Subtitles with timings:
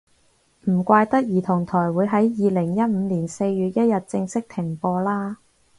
[0.67, 5.37] 唔怪得兒童台會喺二零一五年四月一日正式停播啦